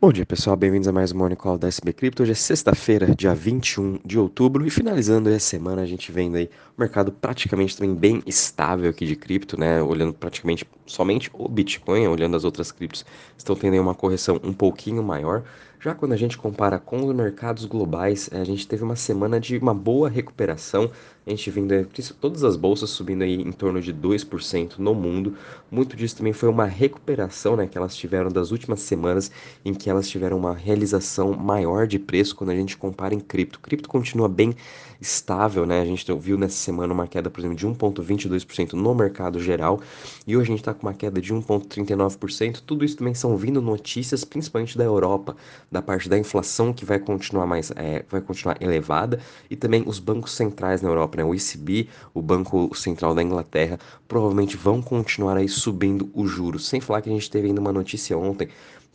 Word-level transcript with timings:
Bom 0.00 0.12
dia 0.12 0.24
pessoal, 0.24 0.54
bem-vindos 0.56 0.86
a 0.86 0.92
mais 0.92 1.10
um 1.10 1.18
Morning 1.18 1.34
Call 1.34 1.58
da 1.58 1.66
SB 1.66 1.92
Cripto. 1.92 2.22
Hoje 2.22 2.30
é 2.30 2.34
sexta-feira, 2.36 3.12
dia 3.16 3.34
21 3.34 3.98
de 4.04 4.16
outubro, 4.16 4.64
e 4.64 4.70
finalizando 4.70 5.28
a 5.28 5.40
semana 5.40 5.82
a 5.82 5.86
gente 5.86 6.12
vendo 6.12 6.36
aí 6.36 6.48
o 6.76 6.80
mercado 6.80 7.10
praticamente 7.10 7.76
também 7.76 7.96
bem 7.96 8.22
estável 8.24 8.88
aqui 8.90 9.04
de 9.04 9.16
cripto, 9.16 9.58
né? 9.58 9.82
Olhando 9.82 10.12
praticamente 10.12 10.64
somente 10.86 11.28
o 11.32 11.48
Bitcoin, 11.48 12.06
olhando 12.06 12.36
as 12.36 12.44
outras 12.44 12.70
criptos, 12.70 13.04
estão 13.36 13.56
tendo 13.56 13.72
aí 13.72 13.80
uma 13.80 13.92
correção 13.92 14.40
um 14.44 14.52
pouquinho 14.52 15.02
maior. 15.02 15.42
Já 15.80 15.94
quando 15.94 16.12
a 16.12 16.16
gente 16.16 16.36
compara 16.36 16.76
com 16.76 17.06
os 17.06 17.14
mercados 17.14 17.64
globais, 17.64 18.28
a 18.32 18.42
gente 18.42 18.66
teve 18.66 18.82
uma 18.82 18.96
semana 18.96 19.38
de 19.38 19.56
uma 19.58 19.72
boa 19.72 20.08
recuperação. 20.08 20.90
A 21.24 21.30
gente 21.30 21.50
vendo 21.50 21.86
todas 22.20 22.42
as 22.42 22.56
bolsas 22.56 22.90
subindo 22.90 23.22
aí 23.22 23.34
em 23.34 23.52
torno 23.52 23.80
de 23.80 23.94
2% 23.94 24.78
no 24.78 24.92
mundo. 24.92 25.36
Muito 25.70 25.94
disso 25.94 26.16
também 26.16 26.32
foi 26.32 26.48
uma 26.48 26.64
recuperação 26.64 27.54
né, 27.54 27.68
que 27.68 27.78
elas 27.78 27.94
tiveram 27.94 28.28
das 28.28 28.50
últimas 28.50 28.80
semanas, 28.80 29.30
em 29.64 29.72
que 29.72 29.88
elas 29.88 30.08
tiveram 30.08 30.36
uma 30.36 30.54
realização 30.54 31.32
maior 31.32 31.86
de 31.86 31.98
preço 31.98 32.34
quando 32.34 32.50
a 32.50 32.56
gente 32.56 32.76
compara 32.76 33.14
em 33.14 33.20
cripto. 33.20 33.60
Cripto 33.60 33.88
continua 33.88 34.28
bem 34.28 34.56
estável, 35.00 35.64
né? 35.64 35.80
A 35.80 35.84
gente 35.84 36.04
viu 36.14 36.36
nessa 36.36 36.56
semana 36.56 36.92
uma 36.92 37.06
queda, 37.06 37.30
por 37.30 37.40
exemplo, 37.40 37.56
de 37.56 37.66
1,22% 37.66 38.72
no 38.72 38.94
mercado 38.94 39.38
geral, 39.38 39.80
e 40.26 40.36
hoje 40.36 40.48
a 40.48 40.50
gente 40.50 40.60
está 40.60 40.74
com 40.74 40.86
uma 40.86 40.94
queda 40.94 41.20
de 41.20 41.32
1,39%. 41.32 42.62
Tudo 42.66 42.84
isso 42.84 42.96
também 42.96 43.14
são 43.14 43.36
vindo 43.36 43.62
notícias, 43.62 44.24
principalmente 44.24 44.76
da 44.76 44.84
Europa 44.84 45.36
da 45.70 45.82
parte 45.82 46.08
da 46.08 46.18
inflação 46.18 46.72
que 46.72 46.84
vai 46.84 46.98
continuar 46.98 47.46
mais 47.46 47.70
é, 47.76 48.04
vai 48.08 48.20
continuar 48.20 48.56
elevada 48.60 49.20
e 49.50 49.56
também 49.56 49.82
os 49.86 49.98
bancos 49.98 50.32
centrais 50.32 50.80
na 50.80 50.88
Europa, 50.88 51.18
né? 51.18 51.24
O 51.24 51.34
ECB, 51.34 51.88
o 52.14 52.22
Banco 52.22 52.74
Central 52.74 53.14
da 53.14 53.22
Inglaterra, 53.22 53.78
provavelmente 54.06 54.56
vão 54.56 54.80
continuar 54.80 55.36
aí 55.36 55.48
subindo 55.48 56.10
os 56.14 56.30
juros. 56.30 56.66
Sem 56.66 56.80
falar 56.80 57.02
que 57.02 57.10
a 57.10 57.12
gente 57.12 57.30
teve 57.30 57.48
ainda 57.48 57.60
uma 57.60 57.72
notícia 57.72 58.16
ontem 58.16 58.48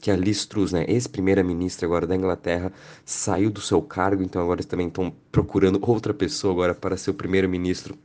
que 0.03 0.11
a 0.11 0.17
Liz 0.17 0.45
Truss, 0.45 0.73
né, 0.73 0.83
ex-primeira-ministra 0.87 1.85
agora 1.85 2.05
da 2.05 2.13
Inglaterra, 2.13 2.73
saiu 3.05 3.49
do 3.49 3.61
seu 3.61 3.81
cargo, 3.81 4.21
então 4.21 4.41
agora 4.41 4.61
também 4.61 4.87
estão 4.87 5.13
procurando 5.31 5.79
outra 5.81 6.13
pessoa 6.13 6.51
agora 6.51 6.75
para 6.75 6.97
ser 6.97 7.11
o 7.11 7.13
primeiro-ministro 7.13 7.97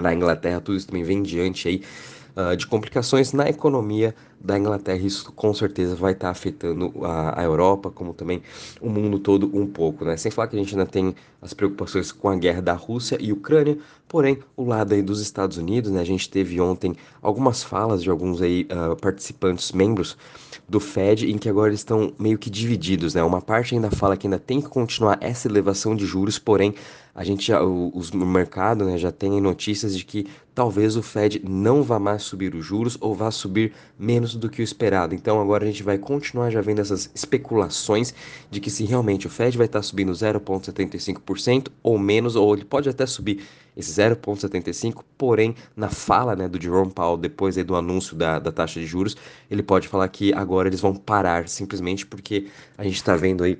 na 0.00 0.14
Inglaterra. 0.14 0.58
Tudo 0.60 0.78
isso 0.78 0.86
também 0.86 1.04
vem 1.04 1.22
diante 1.22 1.68
aí 1.68 1.82
uh, 2.34 2.56
de 2.56 2.66
complicações 2.66 3.34
na 3.34 3.46
economia 3.48 4.14
da 4.40 4.58
Inglaterra. 4.58 4.98
Isso 4.98 5.32
com 5.32 5.52
certeza 5.52 5.94
vai 5.94 6.12
estar 6.12 6.26
tá 6.26 6.30
afetando 6.30 6.92
a, 7.04 7.40
a, 7.40 7.44
Europa, 7.44 7.90
como 7.90 8.14
também 8.14 8.42
o 8.80 8.88
mundo 8.88 9.18
todo 9.18 9.50
um 9.56 9.66
pouco, 9.66 10.04
né? 10.04 10.16
Sem 10.16 10.30
falar 10.30 10.48
que 10.48 10.56
a 10.56 10.58
gente 10.58 10.74
ainda 10.74 10.86
tem 10.86 11.14
as 11.40 11.52
preocupações 11.52 12.12
com 12.12 12.28
a 12.28 12.36
guerra 12.36 12.62
da 12.62 12.74
Rússia 12.74 13.16
e 13.20 13.32
Ucrânia, 13.32 13.78
porém 14.06 14.38
o 14.56 14.64
lado 14.64 14.94
aí 14.94 15.02
dos 15.02 15.20
Estados 15.20 15.56
Unidos, 15.56 15.90
né? 15.90 16.00
A 16.00 16.04
gente 16.04 16.28
teve 16.28 16.60
ontem 16.60 16.96
algumas 17.22 17.62
falas 17.62 18.02
de 18.02 18.10
alguns 18.10 18.40
aí 18.40 18.66
uh, 18.70 18.96
participantes, 18.96 19.72
membros 19.72 20.16
do 20.68 20.80
Fed, 20.80 21.30
em 21.30 21.38
que 21.38 21.48
agora 21.48 21.70
eles 21.70 21.80
estão 21.80 22.12
meio 22.18 22.36
que 22.36 22.50
divididos, 22.50 23.14
né? 23.14 23.22
Uma 23.22 23.40
parte 23.40 23.74
ainda 23.74 23.90
fala 23.90 24.16
que 24.16 24.26
ainda 24.26 24.38
tem 24.38 24.60
que 24.60 24.68
continuar 24.68 25.16
essa 25.20 25.48
elevação 25.48 25.96
de 25.96 26.04
juros, 26.04 26.38
porém 26.38 26.74
a 27.14 27.24
gente 27.24 27.52
o, 27.52 27.88
o 27.88 28.16
mercado 28.26 28.84
né, 28.84 28.96
já 28.96 29.10
tem 29.10 29.40
notícias 29.40 29.96
de 29.96 30.04
que 30.04 30.26
talvez 30.54 30.94
o 30.94 31.02
Fed 31.02 31.42
não 31.48 31.82
vá 31.82 31.98
mais 31.98 32.22
subir 32.22 32.54
os 32.54 32.64
juros 32.64 32.96
ou 33.00 33.14
vá 33.14 33.30
subir 33.30 33.72
menos 33.98 34.27
do 34.34 34.48
que 34.48 34.60
o 34.60 34.64
esperado. 34.64 35.14
Então 35.14 35.40
agora 35.40 35.64
a 35.64 35.66
gente 35.66 35.82
vai 35.82 35.98
continuar 35.98 36.50
já 36.50 36.60
vendo 36.60 36.80
essas 36.80 37.10
especulações 37.14 38.14
de 38.50 38.60
que 38.60 38.70
se 38.70 38.84
realmente 38.84 39.26
o 39.26 39.30
Fed 39.30 39.56
vai 39.56 39.66
estar 39.66 39.82
subindo 39.82 40.12
0,75% 40.12 41.68
ou 41.82 41.98
menos, 41.98 42.36
ou 42.36 42.54
ele 42.54 42.64
pode 42.64 42.88
até 42.88 43.06
subir 43.06 43.42
esse 43.76 43.92
0,75%, 43.92 45.04
porém 45.16 45.54
na 45.76 45.88
fala 45.88 46.34
né, 46.34 46.48
do 46.48 46.60
Jerome 46.60 46.90
Powell 46.90 47.16
depois 47.16 47.56
do 47.56 47.76
anúncio 47.76 48.16
da, 48.16 48.38
da 48.38 48.50
taxa 48.50 48.80
de 48.80 48.86
juros, 48.86 49.16
ele 49.48 49.62
pode 49.62 49.86
falar 49.86 50.08
que 50.08 50.32
agora 50.32 50.68
eles 50.68 50.80
vão 50.80 50.94
parar 50.94 51.48
simplesmente 51.48 52.04
porque 52.04 52.48
a 52.76 52.82
gente 52.82 52.96
está 52.96 53.14
vendo 53.14 53.44
aí 53.44 53.58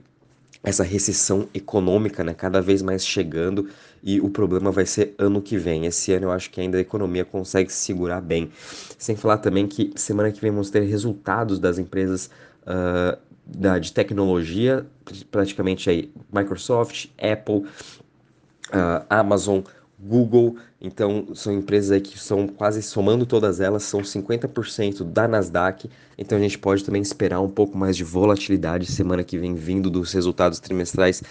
essa 0.62 0.82
recessão 0.82 1.48
econômica, 1.54 2.24
né, 2.24 2.34
cada 2.34 2.60
vez 2.60 2.82
mais 2.82 3.06
chegando 3.06 3.68
e 4.02 4.20
o 4.20 4.28
problema 4.28 4.70
vai 4.70 4.86
ser 4.86 5.14
ano 5.18 5.40
que 5.42 5.56
vem. 5.56 5.86
Esse 5.86 6.12
ano 6.12 6.26
eu 6.26 6.32
acho 6.32 6.50
que 6.50 6.60
ainda 6.60 6.78
a 6.78 6.80
economia 6.80 7.24
consegue 7.24 7.72
se 7.72 7.78
segurar 7.78 8.20
bem. 8.20 8.50
Sem 8.98 9.16
falar 9.16 9.38
também 9.38 9.66
que 9.66 9.92
semana 9.96 10.30
que 10.30 10.40
vem 10.40 10.50
vamos 10.50 10.70
ter 10.70 10.80
resultados 10.80 11.58
das 11.58 11.78
empresas 11.78 12.30
uh, 12.62 13.18
da, 13.46 13.78
de 13.78 13.92
tecnologia, 13.92 14.86
praticamente 15.30 15.88
aí 15.88 16.12
Microsoft, 16.32 17.06
Apple, 17.18 17.64
uh, 18.68 19.04
Amazon, 19.08 19.60
Google, 19.98 20.56
então 20.80 21.34
são 21.34 21.52
empresas 21.52 21.90
aí 21.90 22.00
que 22.00 22.16
são 22.18 22.46
quase 22.46 22.82
somando 22.82 23.26
todas 23.26 23.60
elas, 23.60 23.82
são 23.82 24.00
50% 24.00 25.02
da 25.02 25.26
Nasdaq. 25.26 25.90
Então 26.16 26.38
a 26.38 26.40
gente 26.40 26.58
pode 26.58 26.84
também 26.84 27.02
esperar 27.02 27.40
um 27.40 27.48
pouco 27.48 27.76
mais 27.76 27.96
de 27.96 28.04
volatilidade 28.04 28.86
semana 28.86 29.24
que 29.24 29.36
vem 29.36 29.54
vindo 29.54 29.90
dos 29.90 30.12
resultados 30.12 30.60
trimestrais 30.60 31.22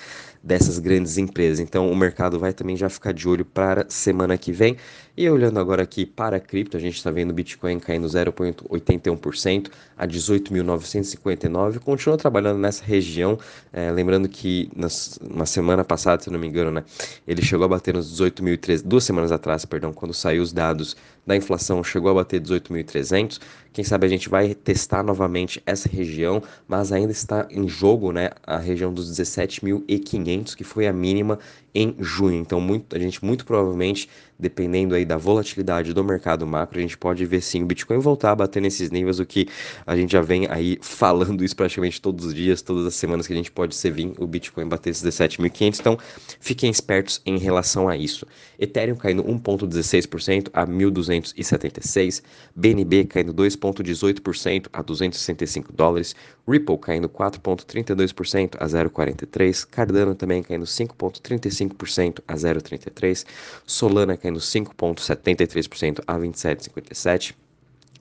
dessas 0.43 0.79
grandes 0.79 1.17
empresas. 1.17 1.59
Então 1.59 1.91
o 1.91 1.95
mercado 1.95 2.39
vai 2.39 2.53
também 2.53 2.75
já 2.77 2.89
ficar 2.89 3.13
de 3.13 3.27
olho 3.27 3.45
para 3.45 3.85
semana 3.89 4.37
que 4.37 4.51
vem. 4.51 4.77
E 5.15 5.27
olhando 5.29 5.59
agora 5.59 5.81
aqui 5.81 6.05
para 6.05 6.37
a 6.37 6.39
cripto, 6.39 6.77
a 6.77 6.79
gente 6.79 6.95
está 6.95 7.09
vendo 7.09 7.31
o 7.31 7.33
Bitcoin 7.33 7.79
caindo 7.79 8.07
0,81% 8.07 9.71
a 9.97 10.07
18.959. 10.07 11.79
Continua 11.79 12.17
trabalhando 12.17 12.59
nessa 12.59 12.85
região. 12.85 13.37
É, 13.73 13.91
lembrando 13.91 14.29
que 14.29 14.69
nas, 14.75 15.19
na 15.27 15.47
semana 15.47 15.83
passada, 15.83 16.21
se 16.21 16.29
não 16.29 16.39
me 16.39 16.47
engano, 16.47 16.69
né, 16.69 16.83
ele 17.27 17.41
chegou 17.41 17.65
a 17.65 17.67
bater 17.67 17.95
nos 17.95 18.15
18.003, 18.21 18.83
duas 18.85 19.03
semanas 19.03 19.31
atrás, 19.37 19.63
perdão, 19.65 19.93
quando 19.93 20.13
saiu 20.13 20.43
os 20.43 20.51
dados 20.51 20.95
da 21.25 21.35
inflação, 21.35 21.83
chegou 21.83 22.11
a 22.11 22.13
bater 22.13 22.41
18.300. 22.41 23.39
Quem 23.73 23.83
sabe 23.83 24.07
a 24.07 24.09
gente 24.09 24.27
vai 24.27 24.55
testar 24.55 25.03
novamente 25.03 25.61
essa 25.65 25.87
região, 25.87 26.41
mas 26.67 26.91
ainda 26.91 27.11
está 27.11 27.47
em 27.51 27.67
jogo, 27.67 28.11
né, 28.11 28.29
a 28.43 28.57
região 28.57 28.91
dos 28.91 29.11
17.500, 29.11 30.55
que 30.55 30.63
foi 30.63 30.87
a 30.87 30.93
mínima 30.93 31.37
em 31.75 31.95
junho. 31.99 32.39
Então, 32.39 32.59
muito, 32.59 32.95
a 32.95 32.99
gente 32.99 33.23
muito 33.23 33.45
provavelmente, 33.45 34.09
dependendo 34.39 34.95
aí 34.95 35.05
da 35.05 35.15
volatilidade 35.15 35.93
do 35.93 36.03
mercado 36.03 36.47
macro, 36.47 36.79
a 36.79 36.81
gente 36.81 36.97
pode 36.97 37.23
ver 37.23 37.39
sim 37.39 37.61
o 37.61 37.65
Bitcoin 37.67 37.99
voltar 37.99 38.31
a 38.31 38.35
bater 38.35 38.59
nesses 38.59 38.89
níveis, 38.89 39.19
o 39.19 39.25
que 39.27 39.47
a 39.85 39.95
gente 39.95 40.11
já 40.11 40.21
vem 40.21 40.47
aí 40.49 40.79
falando 40.81 41.43
isso 41.43 41.55
praticamente 41.55 42.01
todos 42.01 42.25
os 42.25 42.33
dias, 42.33 42.63
todas 42.63 42.83
as 42.83 42.95
semanas 42.95 43.27
que 43.27 43.33
a 43.33 43.35
gente 43.35 43.51
pode 43.51 43.75
ser 43.75 43.91
vir 43.91 44.11
o 44.17 44.25
Bitcoin 44.25 44.67
bater 44.67 44.89
esses 44.89 45.03
17.500. 45.03 45.79
Então, 45.79 45.99
fiquem 46.39 46.71
espertos 46.71 47.21
em 47.23 47.37
relação 47.37 47.87
a 47.87 47.95
isso. 47.95 48.25
Ethereum 48.57 48.95
caindo 48.95 49.26
1.16% 49.27 50.49
a 50.53 50.65
1.276, 50.65 52.23
BNB 52.55 53.05
caindo 53.05 53.33
2.18% 53.33 54.67
a 54.73 54.81
265 54.81 55.71
dólares, 55.73 56.15
Ripple 56.47 56.77
caindo 56.77 57.09
4.32% 57.09 58.55
a 58.59 58.65
0.43, 58.65 59.67
Cardano 59.69 60.15
também 60.15 60.41
caindo 60.41 60.65
5.35 60.65 61.57
5% 61.57 62.23
a 62.27 62.35
0,33%, 62.35 63.25
Solana 63.65 64.17
caindo 64.17 64.39
5,73% 64.39 66.03
a 66.05 66.17
27,57%, 66.17 67.35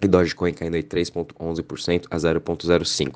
e 0.02 0.06
Dogecoin 0.08 0.52
caindo 0.52 0.74
aí 0.74 0.82
3,11% 0.82 2.06
a 2.10 2.16
0,05%. 2.16 3.14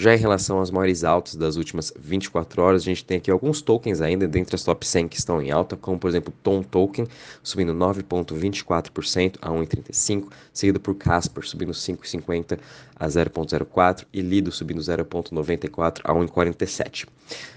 Já 0.00 0.14
em 0.14 0.18
relação 0.18 0.60
às 0.60 0.70
maiores 0.70 1.02
altas 1.02 1.34
das 1.34 1.56
últimas 1.56 1.92
24 1.98 2.62
horas, 2.62 2.82
a 2.82 2.84
gente 2.84 3.04
tem 3.04 3.16
aqui 3.16 3.30
alguns 3.32 3.60
tokens 3.60 4.00
ainda 4.00 4.28
dentre 4.28 4.54
as 4.54 4.62
top 4.62 4.86
100 4.86 5.08
que 5.08 5.18
estão 5.18 5.42
em 5.42 5.50
alta, 5.50 5.76
como 5.76 5.98
por 5.98 6.08
exemplo 6.08 6.32
Tom 6.40 6.62
Token 6.62 7.04
subindo 7.42 7.74
9,24% 7.74 9.38
a 9.42 9.50
1,35%, 9.50 10.28
seguido 10.52 10.78
por 10.78 10.94
Casper 10.94 11.44
subindo 11.44 11.72
5,50% 11.72 12.60
a 12.94 13.06
0,04% 13.08 14.06
e 14.12 14.20
Lido 14.20 14.52
subindo 14.52 14.80
0,94% 14.80 16.00
a 16.04 16.14
1,47%. 16.14 17.06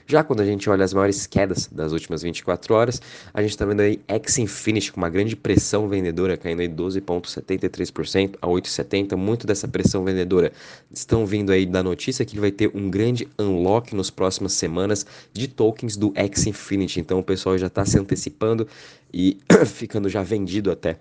Já 0.06 0.24
quando 0.24 0.42
a 0.42 0.46
gente 0.46 0.70
olha 0.70 0.84
as 0.84 0.94
maiores 0.94 1.26
quedas 1.26 1.68
das 1.68 1.94
últimas 1.94 2.22
24 2.22 2.74
horas, 2.74 3.02
a 3.34 3.42
gente 3.42 3.52
está 3.52 3.66
vendo 3.66 3.82
aí 3.82 4.02
X 4.08 4.40
Infinity 4.40 4.92
com 4.92 5.00
uma 5.00 5.10
grande 5.10 5.36
pressão 5.36 5.88
vendedora 5.88 6.36
caindo 6.36 6.60
aí 6.60 6.68
12,73% 6.68 8.36
a 8.42 8.48
8,70%. 8.48 9.16
Muito 9.16 9.46
dessa 9.46 9.68
pressão 9.68 10.04
vendedora 10.04 10.52
estão 10.92 11.26
vindo 11.26 11.52
aí 11.52 11.66
da 11.66 11.84
notícia 11.84 12.26
que 12.26 12.40
vai 12.40 12.52
ter 12.52 12.72
um 12.74 12.90
grande 12.90 13.28
unlock 13.38 13.96
nas 13.96 14.10
próximas 14.10 14.54
semanas 14.54 15.06
de 15.32 15.48
tokens 15.48 15.96
do 15.96 16.12
X 16.16 16.48
Infinity. 16.48 17.00
Então 17.00 17.20
o 17.20 17.24
pessoal 17.24 17.58
já 17.58 17.68
está 17.68 17.86
se 17.86 18.00
antecipando 18.00 18.68
e 19.14 19.38
ficando 19.68 20.10
já 20.10 20.24
vendido 20.24 20.72
até 20.72 20.98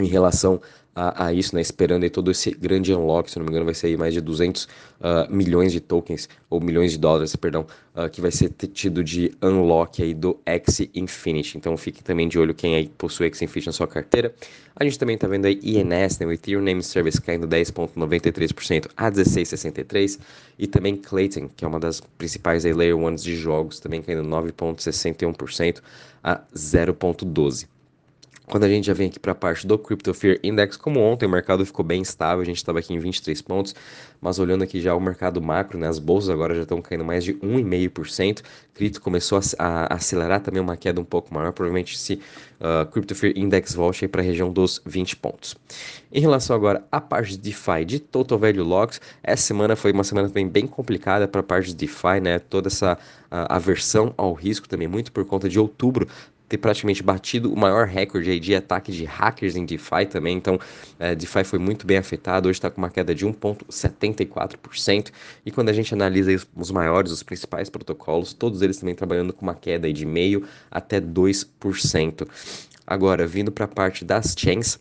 em 0.00 0.06
relação 0.06 0.60
a, 0.94 1.26
a, 1.26 1.32
isso, 1.32 1.54
né, 1.54 1.60
esperando 1.60 2.02
aí 2.02 2.10
todo 2.10 2.30
esse 2.30 2.50
grande 2.50 2.92
unlock, 2.92 3.30
se 3.30 3.38
não 3.38 3.44
me 3.44 3.50
engano 3.50 3.64
vai 3.64 3.74
ser 3.74 3.96
mais 3.96 4.12
de 4.12 4.20
200 4.20 4.64
uh, 4.64 4.68
ah, 5.00 5.28
milhões 5.30 5.72
de 5.72 5.80
tokens, 5.80 6.28
ou 6.48 6.60
milhões 6.60 6.92
de 6.92 6.98
dólares, 6.98 7.34
perdão, 7.36 7.64
uh, 7.94 8.10
que 8.10 8.20
vai 8.20 8.30
ser 8.30 8.50
tido 8.50 9.02
de 9.04 9.32
unlock 9.40 10.02
aí 10.02 10.12
do 10.12 10.38
X 10.44 10.80
Infinity, 10.94 11.56
então 11.56 11.76
fique 11.76 12.02
também 12.02 12.28
de 12.28 12.38
olho 12.38 12.52
quem 12.52 12.74
aí 12.74 12.88
possui 12.98 13.26
X 13.28 13.40
Infinity 13.40 13.68
na 13.68 13.72
sua 13.72 13.86
carteira. 13.86 14.34
A 14.74 14.84
gente 14.84 14.98
também 14.98 15.16
tá 15.16 15.28
vendo 15.28 15.46
aí 15.46 15.60
INS, 15.62 16.18
né, 16.18 16.26
o 16.26 16.32
Ethereum 16.32 16.62
Name 16.62 16.82
Service 16.82 17.20
caindo 17.20 17.46
10.93% 17.46 18.88
a 18.96 19.10
16.63 19.10 20.18
e 20.58 20.66
também 20.66 20.96
Clayton, 20.96 21.48
que 21.56 21.64
é 21.64 21.68
uma 21.68 21.78
das 21.78 22.00
principais 22.18 22.64
aí 22.64 22.72
Layer 22.72 22.96
1 22.96 23.14
de 23.14 23.36
jogos, 23.36 23.78
também 23.78 24.02
caindo 24.02 24.22
9.61% 24.28 25.80
a 26.22 26.40
0.12. 26.54 27.66
Quando 28.50 28.64
a 28.64 28.68
gente 28.68 28.84
já 28.84 28.92
vem 28.92 29.06
aqui 29.06 29.20
para 29.20 29.30
a 29.30 29.34
parte 29.34 29.64
do 29.64 29.78
Crypto 29.78 30.12
Fear 30.12 30.40
Index, 30.42 30.76
como 30.76 30.98
ontem 30.98 31.24
o 31.24 31.28
mercado 31.28 31.64
ficou 31.64 31.84
bem 31.84 32.02
estável, 32.02 32.42
a 32.42 32.44
gente 32.44 32.56
estava 32.56 32.80
aqui 32.80 32.92
em 32.92 32.98
23 32.98 33.40
pontos, 33.42 33.76
mas 34.20 34.40
olhando 34.40 34.64
aqui 34.64 34.80
já 34.80 34.92
o 34.92 35.00
mercado 35.00 35.40
macro, 35.40 35.78
né, 35.78 35.86
as 35.86 36.00
bolsas 36.00 36.30
agora 36.30 36.52
já 36.56 36.62
estão 36.62 36.82
caindo 36.82 37.04
mais 37.04 37.22
de 37.22 37.34
1,5%, 37.34 38.42
cripto 38.74 39.00
começou 39.00 39.38
a, 39.38 39.42
a, 39.64 39.94
acelerar 39.94 40.40
também 40.40 40.60
uma 40.60 40.76
queda 40.76 41.00
um 41.00 41.04
pouco 41.04 41.32
maior, 41.32 41.52
provavelmente 41.52 41.96
se 41.96 42.14
uh, 42.60 42.84
Crypto 42.90 43.14
Fear 43.14 43.34
Index 43.36 43.72
volte 43.72 44.08
para 44.08 44.20
a 44.20 44.24
região 44.24 44.52
dos 44.52 44.82
20 44.84 45.14
pontos. 45.18 45.54
Em 46.12 46.20
relação 46.20 46.56
agora 46.56 46.84
à 46.90 47.00
parte 47.00 47.30
de 47.30 47.38
DeFi 47.38 47.84
de 47.84 48.00
Total 48.00 48.36
Value 48.36 48.64
Logs, 48.64 49.00
essa 49.22 49.44
semana 49.44 49.76
foi 49.76 49.92
uma 49.92 50.02
semana 50.02 50.26
também 50.26 50.48
bem 50.48 50.66
complicada 50.66 51.28
para 51.28 51.40
a 51.40 51.44
parte 51.44 51.68
de 51.68 51.76
DeFi, 51.76 52.18
né, 52.20 52.40
toda 52.40 52.66
essa 52.66 52.94
uh, 52.94 53.46
aversão 53.48 54.12
ao 54.16 54.32
risco 54.32 54.68
também, 54.68 54.88
muito 54.88 55.12
por 55.12 55.24
conta 55.24 55.48
de 55.48 55.60
outubro 55.60 56.08
ter 56.50 56.58
praticamente 56.58 57.00
batido 57.00 57.52
o 57.52 57.56
maior 57.56 57.86
recorde 57.86 58.40
de 58.40 58.54
ataque 58.56 58.90
de 58.90 59.04
hackers 59.04 59.54
em 59.54 59.64
DeFi 59.64 60.04
também. 60.10 60.36
Então, 60.36 60.58
é, 60.98 61.14
DeFi 61.14 61.44
foi 61.44 61.60
muito 61.60 61.86
bem 61.86 61.96
afetado. 61.96 62.48
Hoje 62.48 62.58
está 62.58 62.68
com 62.68 62.78
uma 62.78 62.90
queda 62.90 63.14
de 63.14 63.24
1,74%. 63.24 65.12
E 65.46 65.52
quando 65.52 65.68
a 65.68 65.72
gente 65.72 65.94
analisa 65.94 66.44
os 66.56 66.72
maiores, 66.72 67.12
os 67.12 67.22
principais 67.22 67.70
protocolos, 67.70 68.32
todos 68.32 68.62
eles 68.62 68.78
também 68.78 68.96
trabalhando 68.96 69.32
com 69.32 69.42
uma 69.42 69.54
queda 69.54 69.90
de 69.92 70.04
meio 70.04 70.44
até 70.68 71.00
2%. 71.00 72.26
Agora, 72.84 73.28
vindo 73.28 73.52
para 73.52 73.66
a 73.66 73.68
parte 73.68 74.04
das 74.04 74.34
chains, 74.36 74.76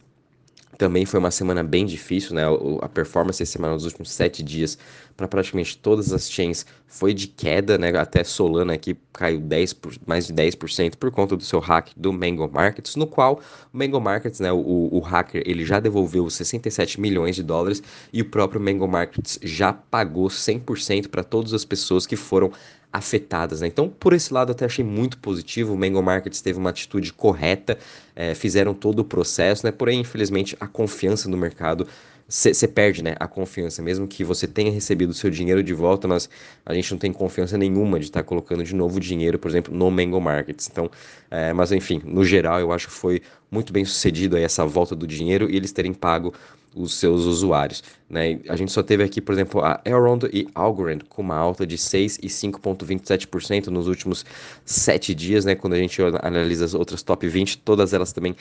também 0.80 1.06
foi 1.06 1.20
uma 1.20 1.30
semana 1.30 1.62
bem 1.62 1.86
difícil, 1.86 2.34
né? 2.34 2.44
A 2.82 2.88
performance 2.88 3.44
essa 3.44 3.52
semana 3.52 3.74
nos 3.74 3.84
últimos 3.84 4.10
sete 4.10 4.42
dias 4.42 4.78
para 5.18 5.28
praticamente 5.28 5.78
todas 5.78 6.14
as 6.14 6.32
chains 6.32 6.66
foi 6.88 7.14
de 7.14 7.28
queda, 7.28 7.78
né? 7.78 7.90
Até 7.98 8.24
Solana 8.24 8.74
aqui 8.74 8.98
caiu 9.12 9.42
10 9.42 9.74
por, 9.74 9.94
mais 10.08 10.28
de 10.28 10.34
10% 10.34 10.96
por 10.96 11.12
conta 11.12 11.36
do 11.36 11.44
seu 11.44 11.60
hack 11.60 11.90
do 11.98 12.14
Mango 12.14 12.50
Markets, 12.50 12.96
no 12.96 13.06
qual 13.06 13.42
o 13.74 13.78
Mango 13.78 14.00
Markets, 14.00 14.40
né? 14.40 14.54
O, 14.54 14.88
o 14.90 15.00
hacker 15.02 15.44
ele 15.46 15.66
já 15.66 15.82
devolveu 15.82 16.30
67 16.30 17.02
milhões 17.02 17.36
de 17.36 17.44
dólares 17.44 17.84
e 18.14 18.22
o 18.22 18.26
próprio 18.26 18.62
Mango 18.62 18.88
Markets 18.88 19.38
já 19.44 19.74
pagou 19.74 20.30
100% 20.30 21.10
para 21.10 21.26
todas 21.26 21.54
as 21.54 21.66
pessoas 21.66 22.08
que 22.08 22.16
foram 22.16 22.54
afetadas. 22.92 23.62
Né? 23.62 23.68
Então, 23.68 23.90
por 23.90 24.14
esse 24.14 24.34
lado, 24.34 24.52
até 24.52 24.66
achei 24.66 24.84
muito 24.84 25.18
positivo. 25.18 25.74
O 25.74 25.78
Mango 25.78 26.02
Markets 26.02 26.42
teve 26.42 26.58
uma 26.58 26.70
atitude 26.70 27.14
correta, 27.14 27.78
é, 28.16 28.34
fizeram 28.34 28.74
todo 28.74 29.00
o 29.00 29.06
processo, 29.06 29.66
né? 29.66 29.72
porém, 29.72 30.00
infelizmente, 30.00 30.56
a 30.60 30.68
confiança 30.68 31.30
no 31.30 31.38
mercado 31.38 31.88
você 32.30 32.68
perde 32.68 33.04
né, 33.04 33.16
a 33.20 33.28
confiança, 33.28 33.82
mesmo 33.82 34.08
que 34.08 34.24
você 34.24 34.48
tenha 34.48 34.72
recebido 34.72 35.10
o 35.10 35.14
seu 35.16 35.32
dinheiro 35.32 35.64
de 35.64 35.74
volta, 35.74 36.08
nós, 36.08 36.30
a 36.64 36.76
gente 36.76 36.92
não 36.92 37.00
tem 37.00 37.12
confiança 37.12 37.58
nenhuma 37.58 38.00
de 38.00 38.06
estar 38.06 38.20
tá 38.20 38.24
colocando 38.24 38.64
de 38.64 38.76
novo 38.76 39.00
dinheiro, 39.00 39.40
por 39.40 39.50
exemplo, 39.50 39.76
no 39.76 39.90
Mango 39.90 40.22
Markets. 40.22 40.70
Então, 40.72 40.92
é, 41.32 41.52
mas 41.54 41.72
enfim, 41.72 42.00
no 42.06 42.24
geral, 42.24 42.60
eu 42.60 42.72
acho 42.72 42.88
que 42.88 42.94
foi 42.94 43.22
muito 43.50 43.74
bem 43.74 43.84
sucedido 43.84 44.36
aí 44.36 44.44
essa 44.44 44.64
volta 44.64 44.96
do 44.96 45.08
dinheiro 45.08 45.50
e 45.50 45.56
eles 45.56 45.72
terem 45.72 45.92
pago 45.92 46.32
os 46.76 46.94
seus 46.94 47.26
usuários. 47.26 47.84
Né? 48.10 48.40
A 48.48 48.56
gente 48.56 48.72
só 48.72 48.82
teve 48.82 49.04
aqui, 49.04 49.22
por 49.22 49.34
exemplo, 49.34 49.62
a 49.62 49.80
Elrond 49.86 50.24
e 50.32 50.48
Algorand 50.56 51.00
com 51.08 51.22
uma 51.22 51.36
alta 51.36 51.66
de 51.66 51.78
6 51.78 52.20
e 52.22 52.28
5,27% 52.28 53.68
nos 53.68 53.88
últimos 53.88 54.26
7 54.66 55.14
dias, 55.14 55.46
né? 55.46 55.56
quando 55.56 55.74
a 55.74 55.78
gente 55.78 56.02
analisa 56.22 56.66
as 56.66 56.74
outras 56.74 57.04
top 57.04 57.28
20, 57.28 57.60
todas 57.60 57.94
elas 57.94 58.12
também 58.12 58.36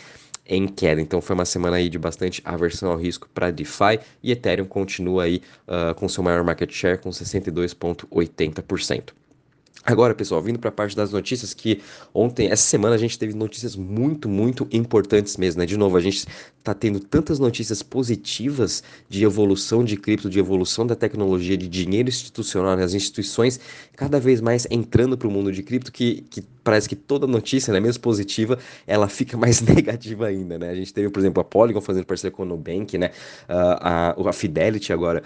em 0.48 0.66
queda. 0.66 1.00
Então 1.00 1.20
foi 1.20 1.34
uma 1.34 1.44
semana 1.44 1.76
aí 1.76 1.88
de 1.88 1.98
bastante 1.98 2.40
aversão 2.44 2.90
ao 2.90 2.96
risco 2.96 3.28
para 3.34 3.50
DeFi 3.50 4.00
e 4.22 4.32
Ethereum 4.32 4.66
continua 4.66 5.24
aí 5.24 5.42
uh, 5.66 5.94
com 5.94 6.08
seu 6.08 6.22
maior 6.22 6.42
market 6.42 6.72
share 6.72 6.98
com 6.98 7.10
62,80%. 7.10 9.10
Agora, 9.88 10.14
pessoal, 10.14 10.42
vindo 10.42 10.58
para 10.58 10.68
a 10.68 10.72
parte 10.72 10.94
das 10.94 11.12
notícias, 11.12 11.54
que 11.54 11.80
ontem, 12.12 12.50
essa 12.50 12.62
semana, 12.64 12.94
a 12.94 12.98
gente 12.98 13.18
teve 13.18 13.32
notícias 13.32 13.74
muito, 13.74 14.28
muito 14.28 14.68
importantes 14.70 15.38
mesmo, 15.38 15.60
né? 15.60 15.64
De 15.66 15.78
novo, 15.78 15.96
a 15.96 16.00
gente 16.00 16.26
está 16.58 16.74
tendo 16.74 17.00
tantas 17.00 17.38
notícias 17.38 17.82
positivas 17.82 18.82
de 19.08 19.24
evolução 19.24 19.82
de 19.82 19.96
cripto, 19.96 20.28
de 20.28 20.38
evolução 20.38 20.86
da 20.86 20.94
tecnologia, 20.94 21.56
de 21.56 21.66
dinheiro 21.66 22.10
institucional, 22.10 22.76
né? 22.76 22.84
as 22.84 22.92
instituições 22.92 23.58
cada 23.96 24.20
vez 24.20 24.42
mais 24.42 24.66
entrando 24.70 25.16
para 25.16 25.26
o 25.26 25.30
mundo 25.30 25.50
de 25.50 25.62
cripto, 25.62 25.90
que, 25.90 26.20
que 26.28 26.42
parece 26.68 26.86
que 26.86 26.94
toda 26.94 27.26
notícia, 27.26 27.72
né, 27.72 27.80
mesmo 27.80 28.02
positiva, 28.02 28.58
ela 28.86 29.08
fica 29.08 29.36
mais 29.38 29.62
negativa 29.62 30.26
ainda, 30.26 30.58
né? 30.58 30.68
A 30.68 30.74
gente 30.74 30.92
teve, 30.92 31.08
por 31.08 31.18
exemplo, 31.18 31.40
a 31.40 31.44
Polygon 31.44 31.80
fazendo 31.80 32.04
parceria 32.04 32.30
com 32.30 32.42
o 32.42 32.44
Nubank, 32.44 32.98
né? 32.98 33.06
Uh, 33.48 33.78
a, 33.80 34.28
a 34.28 34.32
Fidelity 34.34 34.92
agora 34.92 35.22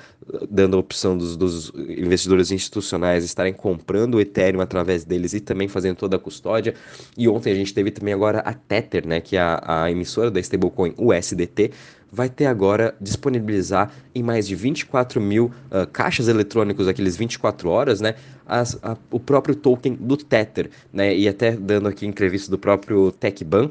dando 0.48 0.76
a 0.76 0.80
opção 0.80 1.18
dos, 1.18 1.36
dos 1.36 1.72
investidores 1.74 2.52
institucionais 2.52 3.24
estarem 3.24 3.52
comprando 3.52 4.14
o 4.14 4.20
Ethereum 4.20 4.60
através 4.60 5.04
deles 5.04 5.34
e 5.34 5.40
também 5.40 5.66
fazendo 5.66 5.96
toda 5.96 6.14
a 6.14 6.18
custódia. 6.20 6.74
E 7.18 7.28
ontem 7.28 7.50
a 7.50 7.56
gente 7.56 7.74
teve 7.74 7.90
também 7.90 8.14
agora 8.14 8.38
a 8.38 8.54
Tether, 8.54 9.04
né? 9.04 9.20
Que 9.20 9.36
é 9.36 9.40
a, 9.40 9.82
a 9.82 9.90
emissora 9.90 10.30
da 10.30 10.38
stablecoin 10.38 10.94
USDT, 10.96 11.72
vai 12.12 12.29
ter 12.29 12.44
agora 12.44 12.94
disponibilizar 13.00 13.91
em 14.14 14.23
mais 14.23 14.47
de 14.47 14.55
24 14.55 15.19
mil 15.19 15.47
uh, 15.47 15.87
caixas 15.91 16.29
eletrônicos, 16.29 16.87
aqueles 16.87 17.17
24 17.17 17.70
horas, 17.70 18.03
né, 18.03 18.14
as, 18.47 18.79
a, 18.82 18.97
o 19.11 19.19
próprio 19.19 19.55
token 19.55 19.94
do 19.94 20.17
Tether, 20.17 20.69
né, 20.93 21.17
e 21.17 21.26
até 21.26 21.53
dando 21.53 21.88
aqui 21.88 22.06
entrevista 22.06 22.50
do 22.50 22.59
próprio 22.59 23.11
TechBan, 23.11 23.70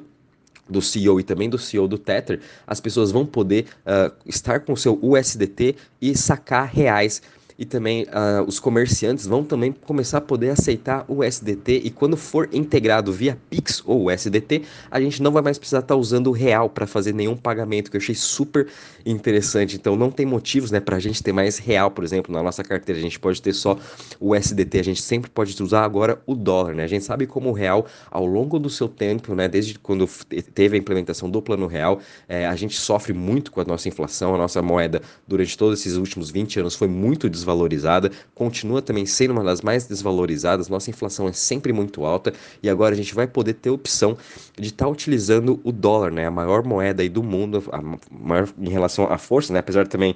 do 0.67 0.81
CEO 0.81 1.19
e 1.19 1.23
também 1.23 1.49
do 1.49 1.57
CEO 1.57 1.87
do 1.87 1.97
Tether, 1.97 2.39
as 2.65 2.79
pessoas 2.79 3.11
vão 3.11 3.25
poder 3.25 3.65
uh, 3.85 4.11
estar 4.25 4.61
com 4.61 4.73
o 4.73 4.77
seu 4.77 4.97
USDT 5.01 5.75
e 6.01 6.17
sacar 6.17 6.67
reais 6.67 7.21
e 7.61 7.65
também 7.65 8.05
uh, 8.05 8.43
os 8.47 8.59
comerciantes 8.59 9.27
vão 9.27 9.43
também 9.43 9.71
começar 9.71 10.17
a 10.17 10.21
poder 10.21 10.49
aceitar 10.49 11.05
o 11.07 11.23
SDT 11.23 11.81
e 11.83 11.91
quando 11.91 12.17
for 12.17 12.49
integrado 12.51 13.13
via 13.13 13.37
Pix 13.51 13.83
ou 13.85 14.09
SDT, 14.09 14.63
a 14.89 14.99
gente 14.99 15.21
não 15.21 15.31
vai 15.31 15.43
mais 15.43 15.59
precisar 15.59 15.77
estar 15.77 15.93
tá 15.93 15.95
usando 15.95 16.25
o 16.25 16.31
real 16.31 16.71
para 16.71 16.87
fazer 16.87 17.13
nenhum 17.13 17.37
pagamento, 17.37 17.91
que 17.91 17.97
eu 17.97 18.01
achei 18.01 18.15
super 18.15 18.67
interessante. 19.05 19.75
Então 19.75 19.95
não 19.95 20.09
tem 20.09 20.25
motivos, 20.25 20.71
né, 20.71 20.79
para 20.79 20.95
a 20.95 20.99
gente 20.99 21.21
ter 21.21 21.31
mais 21.31 21.59
real, 21.59 21.91
por 21.91 22.03
exemplo, 22.03 22.33
na 22.33 22.41
nossa 22.41 22.63
carteira. 22.63 22.97
A 22.99 23.03
gente 23.03 23.19
pode 23.19 23.39
ter 23.39 23.53
só 23.53 23.77
o 24.19 24.33
SDT, 24.33 24.79
a 24.79 24.83
gente 24.83 25.03
sempre 25.03 25.29
pode 25.29 25.61
usar 25.61 25.83
agora 25.83 26.19
o 26.25 26.33
dólar, 26.33 26.73
né? 26.73 26.83
A 26.83 26.87
gente 26.87 27.05
sabe 27.05 27.27
como 27.27 27.49
o 27.49 27.53
real, 27.53 27.85
ao 28.09 28.25
longo 28.25 28.57
do 28.57 28.71
seu 28.71 28.89
tempo, 28.89 29.35
né, 29.35 29.47
desde 29.47 29.77
quando 29.77 30.09
teve 30.55 30.77
a 30.77 30.79
implementação 30.79 31.29
do 31.29 31.39
plano 31.39 31.67
real, 31.67 31.99
é, 32.27 32.47
a 32.47 32.55
gente 32.55 32.75
sofre 32.75 33.13
muito 33.13 33.51
com 33.51 33.61
a 33.61 33.65
nossa 33.65 33.87
inflação, 33.87 34.33
a 34.33 34.37
nossa 34.39 34.63
moeda 34.63 34.99
durante 35.27 35.55
todos 35.55 35.79
esses 35.79 35.95
últimos 35.95 36.31
20 36.31 36.59
anos 36.59 36.73
foi 36.73 36.87
muito 36.87 37.29
desvalorizada 37.29 37.50
desvalorizada, 37.51 38.11
continua 38.33 38.81
também 38.81 39.05
sendo 39.05 39.31
uma 39.31 39.43
das 39.43 39.61
mais 39.61 39.85
desvalorizadas, 39.85 40.69
nossa 40.69 40.89
inflação 40.89 41.27
é 41.27 41.33
sempre 41.33 41.73
muito 41.73 42.05
alta 42.05 42.33
e 42.63 42.69
agora 42.69 42.93
a 42.93 42.97
gente 42.97 43.13
vai 43.13 43.27
poder 43.27 43.53
ter 43.53 43.69
opção 43.69 44.17
de 44.57 44.69
estar 44.69 44.85
tá 44.85 44.91
utilizando 44.91 45.59
o 45.63 45.71
dólar, 45.71 46.11
né, 46.11 46.25
a 46.25 46.31
maior 46.31 46.63
moeda 46.63 47.03
aí 47.03 47.09
do 47.09 47.21
mundo, 47.21 47.63
a 47.71 47.81
maior 48.11 48.47
em 48.59 48.69
relação 48.69 49.11
à 49.11 49.17
força, 49.17 49.53
né, 49.53 49.59
apesar 49.59 49.87
também 49.87 50.15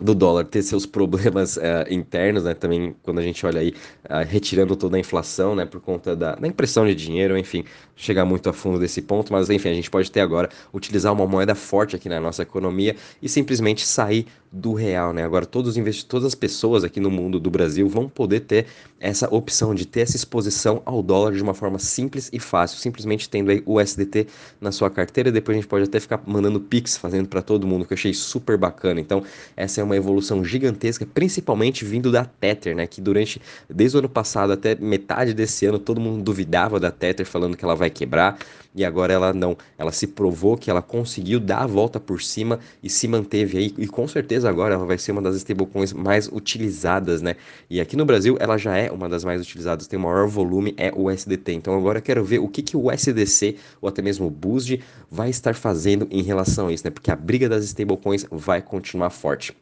do 0.00 0.14
dólar 0.14 0.44
ter 0.44 0.62
seus 0.62 0.84
problemas 0.86 1.56
uh, 1.56 1.60
internos, 1.88 2.44
né? 2.44 2.54
Também 2.54 2.94
quando 3.02 3.18
a 3.18 3.22
gente 3.22 3.44
olha 3.46 3.60
aí 3.60 3.74
uh, 4.04 4.26
retirando 4.28 4.74
toda 4.74 4.96
a 4.96 5.00
inflação, 5.00 5.54
né? 5.54 5.64
Por 5.64 5.80
conta 5.80 6.16
da, 6.16 6.34
da, 6.34 6.48
impressão 6.48 6.86
de 6.86 6.94
dinheiro, 6.94 7.38
enfim, 7.38 7.64
chegar 7.94 8.24
muito 8.24 8.48
a 8.48 8.52
fundo 8.52 8.78
desse 8.78 9.00
ponto, 9.02 9.32
mas 9.32 9.48
enfim, 9.50 9.68
a 9.68 9.74
gente 9.74 9.90
pode 9.90 10.10
ter 10.10 10.20
agora 10.20 10.48
utilizar 10.72 11.12
uma 11.12 11.26
moeda 11.26 11.54
forte 11.54 11.94
aqui 11.94 12.08
na 12.08 12.20
nossa 12.20 12.42
economia 12.42 12.96
e 13.22 13.28
simplesmente 13.28 13.86
sair 13.86 14.26
do 14.50 14.72
real, 14.72 15.12
né? 15.12 15.22
Agora 15.22 15.44
todos 15.44 15.76
os 15.76 16.04
todas 16.04 16.26
as 16.26 16.34
pessoas 16.34 16.84
aqui 16.84 17.00
no 17.00 17.10
mundo 17.10 17.38
do 17.38 17.50
Brasil 17.50 17.88
vão 17.88 18.08
poder 18.08 18.40
ter 18.40 18.66
essa 18.98 19.32
opção 19.32 19.74
de 19.74 19.86
ter 19.86 20.00
essa 20.00 20.16
exposição 20.16 20.82
ao 20.84 21.02
dólar 21.02 21.32
de 21.32 21.42
uma 21.42 21.54
forma 21.54 21.78
simples 21.78 22.28
e 22.32 22.40
fácil, 22.40 22.78
simplesmente 22.78 23.28
tendo 23.28 23.50
aí 23.50 23.62
o 23.64 23.80
SDT 23.80 24.26
na 24.60 24.72
sua 24.72 24.90
carteira. 24.90 25.30
Depois 25.30 25.56
a 25.56 25.60
gente 25.60 25.68
pode 25.68 25.84
até 25.84 26.00
ficar 26.00 26.22
mandando 26.26 26.60
Pix, 26.60 26.96
fazendo 26.96 27.28
para 27.28 27.42
todo 27.42 27.66
mundo, 27.66 27.84
que 27.84 27.92
eu 27.92 27.96
achei 27.96 28.12
super 28.12 28.56
bacana. 28.56 29.00
Então, 29.00 29.22
essa 29.56 29.80
é 29.80 29.84
uma 29.84 29.96
evolução 29.96 30.44
gigantesca, 30.44 31.06
principalmente 31.06 31.84
vindo 31.84 32.10
da 32.10 32.24
Tether, 32.24 32.74
né? 32.74 32.86
Que 32.86 33.00
durante 33.00 33.40
desde 33.68 33.96
o 33.96 34.00
ano 34.00 34.08
passado 34.08 34.52
até 34.52 34.74
metade 34.74 35.34
desse 35.34 35.66
ano 35.66 35.78
todo 35.78 36.00
mundo 36.00 36.22
duvidava 36.22 36.80
da 36.80 36.90
Tether, 36.90 37.26
falando 37.26 37.56
que 37.56 37.64
ela 37.64 37.74
vai 37.74 37.90
quebrar 37.90 38.38
e 38.78 38.84
agora 38.84 39.12
ela 39.12 39.32
não, 39.32 39.56
ela 39.76 39.90
se 39.90 40.06
provou 40.06 40.56
que 40.56 40.70
ela 40.70 40.80
conseguiu 40.80 41.40
dar 41.40 41.62
a 41.62 41.66
volta 41.66 41.98
por 41.98 42.22
cima 42.22 42.60
e 42.80 42.88
se 42.88 43.08
manteve 43.08 43.58
aí, 43.58 43.74
e 43.76 43.88
com 43.88 44.06
certeza 44.06 44.37
agora 44.44 44.74
ela 44.74 44.86
vai 44.86 44.98
ser 44.98 45.12
uma 45.12 45.22
das 45.22 45.36
stablecoins 45.36 45.92
mais 45.92 46.28
utilizadas, 46.28 47.22
né? 47.22 47.36
E 47.68 47.80
aqui 47.80 47.96
no 47.96 48.04
Brasil 48.04 48.36
ela 48.40 48.56
já 48.56 48.76
é 48.76 48.90
uma 48.90 49.08
das 49.08 49.24
mais 49.24 49.40
utilizadas, 49.40 49.86
tem 49.86 49.98
o 49.98 50.02
maior 50.02 50.26
volume, 50.26 50.74
é 50.76 50.92
o 50.94 51.08
USDT. 51.08 51.52
Então 51.52 51.76
agora 51.76 51.98
eu 51.98 52.02
quero 52.02 52.24
ver 52.24 52.38
o 52.38 52.48
que, 52.48 52.62
que 52.62 52.76
o 52.76 52.90
SDC, 52.90 53.56
ou 53.80 53.88
até 53.88 54.02
mesmo 54.02 54.26
o 54.26 54.30
BUSD, 54.30 54.80
vai 55.10 55.30
estar 55.30 55.54
fazendo 55.54 56.06
em 56.10 56.22
relação 56.22 56.68
a 56.68 56.72
isso, 56.72 56.84
né? 56.84 56.90
Porque 56.90 57.10
a 57.10 57.16
briga 57.16 57.48
das 57.48 57.64
stablecoins 57.64 58.26
vai 58.30 58.62
continuar 58.62 59.10
forte. 59.10 59.56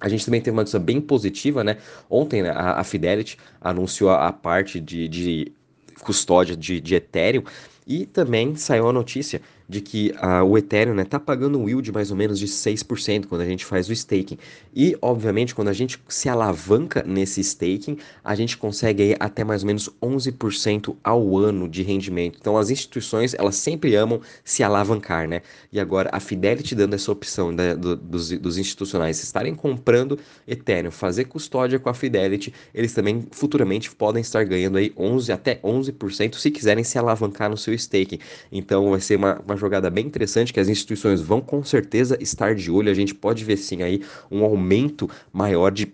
A 0.00 0.08
gente 0.08 0.24
também 0.24 0.40
teve 0.40 0.54
uma 0.54 0.62
notícia 0.62 0.80
bem 0.80 1.00
positiva, 1.00 1.64
né? 1.64 1.78
Ontem 2.10 2.42
né, 2.42 2.50
a, 2.50 2.80
a 2.80 2.84
Fidelity 2.84 3.38
anunciou 3.60 4.10
a, 4.10 4.28
a 4.28 4.32
parte 4.32 4.80
de, 4.80 5.08
de 5.08 5.52
custódia 6.00 6.56
de, 6.56 6.80
de 6.80 6.94
Ethereum 6.94 7.44
e 7.86 8.06
também 8.06 8.56
saiu 8.56 8.88
a 8.88 8.92
notícia 8.92 9.40
de 9.68 9.80
que 9.80 10.14
uh, 10.22 10.44
o 10.44 10.58
Ethereum 10.58 11.00
está 11.00 11.18
né, 11.18 11.24
pagando 11.24 11.58
um 11.58 11.68
yield 11.68 11.90
mais 11.92 12.10
ou 12.10 12.16
menos 12.16 12.38
de 12.38 12.46
6% 12.46 13.26
quando 13.26 13.40
a 13.40 13.46
gente 13.46 13.64
faz 13.64 13.88
o 13.88 13.92
staking. 13.92 14.38
E, 14.74 14.96
obviamente, 15.00 15.54
quando 15.54 15.68
a 15.68 15.72
gente 15.72 15.98
se 16.08 16.28
alavanca 16.28 17.02
nesse 17.06 17.40
staking, 17.40 17.96
a 18.22 18.34
gente 18.34 18.56
consegue 18.56 19.02
aí 19.02 19.16
até 19.18 19.44
mais 19.44 19.62
ou 19.62 19.66
menos 19.66 19.88
11% 20.02 20.96
ao 21.02 21.36
ano 21.38 21.68
de 21.68 21.82
rendimento. 21.82 22.38
Então, 22.40 22.58
as 22.58 22.70
instituições, 22.70 23.34
elas 23.34 23.56
sempre 23.56 23.94
amam 23.94 24.20
se 24.44 24.62
alavancar, 24.62 25.26
né? 25.28 25.42
E 25.72 25.80
agora, 25.80 26.10
a 26.12 26.20
Fidelity 26.20 26.74
dando 26.74 26.94
essa 26.94 27.10
opção 27.10 27.50
né, 27.50 27.74
do, 27.74 27.96
dos, 27.96 28.30
dos 28.30 28.58
institucionais 28.58 29.22
estarem 29.22 29.54
comprando 29.54 30.18
Ethereum, 30.46 30.90
fazer 30.90 31.24
custódia 31.24 31.78
com 31.78 31.88
a 31.88 31.94
Fidelity, 31.94 32.52
eles 32.74 32.92
também 32.92 33.26
futuramente 33.30 33.94
podem 33.94 34.20
estar 34.20 34.44
ganhando 34.44 34.78
aí 34.78 34.92
11 34.96 35.32
até 35.32 35.56
11% 35.56 36.34
se 36.34 36.50
quiserem 36.50 36.84
se 36.84 36.98
alavancar 36.98 37.48
no 37.48 37.56
seu 37.56 37.72
staking. 37.72 38.18
Então, 38.52 38.90
vai 38.90 39.00
ser 39.00 39.16
uma, 39.16 39.40
uma 39.40 39.53
jogada 39.56 39.90
bem 39.90 40.06
interessante 40.06 40.52
que 40.52 40.60
as 40.60 40.68
instituições 40.68 41.20
vão 41.20 41.40
com 41.40 41.62
certeza 41.62 42.16
estar 42.20 42.54
de 42.54 42.70
olho. 42.70 42.90
A 42.90 42.94
gente 42.94 43.14
pode 43.14 43.44
ver 43.44 43.56
sim 43.56 43.82
aí 43.82 44.02
um 44.30 44.44
aumento 44.44 45.08
maior 45.32 45.70
de 45.70 45.92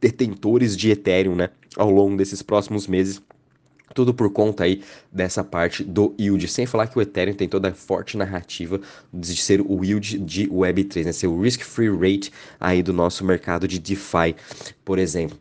detentores 0.00 0.76
de 0.76 0.90
Ethereum, 0.90 1.36
né, 1.36 1.50
ao 1.76 1.90
longo 1.90 2.16
desses 2.16 2.42
próximos 2.42 2.86
meses. 2.86 3.22
Tudo 3.94 4.14
por 4.14 4.30
conta 4.32 4.64
aí 4.64 4.82
dessa 5.12 5.44
parte 5.44 5.84
do 5.84 6.14
yield. 6.18 6.48
Sem 6.48 6.64
falar 6.64 6.86
que 6.86 6.98
o 6.98 7.02
Ethereum 7.02 7.34
tem 7.34 7.48
toda 7.48 7.68
a 7.68 7.74
forte 7.74 8.16
narrativa 8.16 8.80
de 9.12 9.36
ser 9.36 9.60
o 9.60 9.84
yield 9.84 10.18
de 10.18 10.48
Web3, 10.48 11.04
né? 11.04 11.12
Ser 11.12 11.26
o 11.26 11.38
risk-free 11.38 11.90
rate 11.90 12.32
aí 12.58 12.82
do 12.82 12.92
nosso 12.92 13.22
mercado 13.22 13.68
de 13.68 13.78
DeFi, 13.78 14.34
por 14.82 14.98
exemplo. 14.98 15.38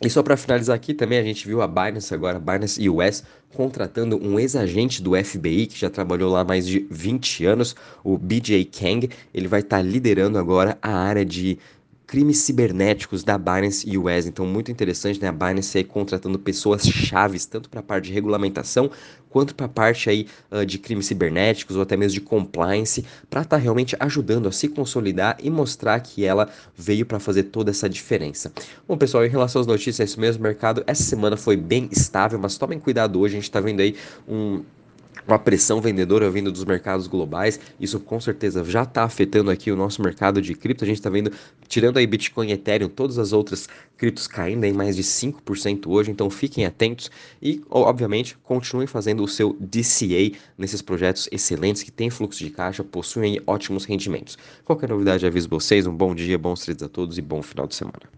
E 0.00 0.10
só 0.10 0.22
para 0.22 0.36
finalizar 0.36 0.76
aqui 0.76 0.92
também, 0.92 1.18
a 1.18 1.22
gente 1.22 1.46
viu 1.46 1.62
a 1.62 1.66
Binance 1.66 2.12
agora, 2.12 2.38
Binance 2.38 2.86
US, 2.86 3.24
contratando 3.54 4.22
um 4.22 4.38
ex-agente 4.38 5.02
do 5.02 5.16
FBI 5.16 5.66
que 5.66 5.78
já 5.78 5.88
trabalhou 5.88 6.30
lá 6.30 6.44
mais 6.44 6.66
de 6.66 6.86
20 6.90 7.46
anos, 7.46 7.74
o 8.04 8.18
BJ 8.18 8.66
Kang. 8.66 9.08
Ele 9.32 9.48
vai 9.48 9.60
estar 9.60 9.78
tá 9.78 9.82
liderando 9.82 10.36
agora 10.36 10.76
a 10.82 10.92
área 10.94 11.24
de 11.24 11.58
crimes 12.06 12.38
cibernéticos 12.38 13.24
da 13.24 13.36
Binance 13.36 13.86
US. 13.98 14.26
Então, 14.26 14.46
muito 14.46 14.70
interessante, 14.70 15.20
né? 15.20 15.28
A 15.28 15.32
Binance 15.32 15.76
aí 15.76 15.84
contratando 15.84 16.38
pessoas 16.38 16.82
chaves, 16.86 17.46
tanto 17.46 17.68
para 17.68 17.80
a 17.80 17.82
parte 17.82 18.04
de 18.06 18.12
regulamentação, 18.12 18.90
quanto 19.28 19.54
para 19.54 19.66
a 19.66 19.68
parte 19.68 20.08
aí 20.08 20.26
uh, 20.50 20.64
de 20.64 20.78
crimes 20.78 21.06
cibernéticos 21.06 21.76
ou 21.76 21.82
até 21.82 21.96
mesmo 21.96 22.14
de 22.14 22.20
compliance, 22.20 23.04
para 23.28 23.42
estar 23.42 23.56
tá 23.56 23.62
realmente 23.62 23.96
ajudando 23.98 24.48
a 24.48 24.52
se 24.52 24.68
consolidar 24.68 25.36
e 25.42 25.50
mostrar 25.50 25.98
que 26.00 26.24
ela 26.24 26.48
veio 26.76 27.04
para 27.04 27.18
fazer 27.18 27.44
toda 27.44 27.70
essa 27.70 27.88
diferença. 27.88 28.52
Bom, 28.86 28.96
pessoal, 28.96 29.26
em 29.26 29.28
relação 29.28 29.60
às 29.60 29.66
notícias, 29.66 30.10
esse 30.10 30.20
mesmo 30.20 30.42
mercado, 30.42 30.84
essa 30.86 31.02
semana 31.02 31.36
foi 31.36 31.56
bem 31.56 31.88
estável, 31.90 32.38
mas 32.38 32.56
tomem 32.56 32.78
cuidado 32.78 33.20
hoje, 33.20 33.34
a 33.34 33.38
gente 33.38 33.44
está 33.44 33.60
vendo 33.60 33.80
aí 33.80 33.96
um 34.28 34.62
uma 35.26 35.38
pressão 35.38 35.80
vendedora 35.80 36.30
vindo 36.30 36.52
dos 36.52 36.64
mercados 36.64 37.06
globais. 37.06 37.58
Isso 37.80 37.98
com 37.98 38.20
certeza 38.20 38.64
já 38.64 38.82
está 38.82 39.04
afetando 39.04 39.50
aqui 39.50 39.70
o 39.70 39.76
nosso 39.76 40.02
mercado 40.02 40.40
de 40.40 40.54
cripto. 40.54 40.84
A 40.84 40.86
gente 40.86 40.98
está 40.98 41.10
vendo, 41.10 41.32
tirando 41.68 41.98
aí 41.98 42.06
Bitcoin 42.06 42.50
Ethereum, 42.50 42.88
todas 42.88 43.18
as 43.18 43.32
outras 43.32 43.68
criptos 43.96 44.26
caindo 44.26 44.64
em 44.64 44.72
mais 44.72 44.96
de 44.96 45.02
5% 45.02 45.86
hoje. 45.88 46.10
Então 46.10 46.30
fiquem 46.30 46.64
atentos 46.64 47.10
e, 47.42 47.62
obviamente, 47.70 48.36
continuem 48.42 48.86
fazendo 48.86 49.22
o 49.22 49.28
seu 49.28 49.56
DCA 49.58 50.36
nesses 50.56 50.82
projetos 50.82 51.28
excelentes 51.32 51.82
que 51.82 51.90
têm 51.90 52.10
fluxo 52.10 52.38
de 52.38 52.50
caixa, 52.50 52.84
possuem 52.84 53.40
ótimos 53.46 53.84
rendimentos. 53.84 54.38
Qualquer 54.64 54.88
novidade, 54.88 55.26
aviso 55.26 55.48
vocês. 55.48 55.86
Um 55.86 55.94
bom 55.94 56.14
dia, 56.14 56.38
bons 56.38 56.60
trades 56.60 56.82
a 56.82 56.88
todos 56.88 57.18
e 57.18 57.22
bom 57.22 57.42
final 57.42 57.66
de 57.66 57.74
semana. 57.74 58.06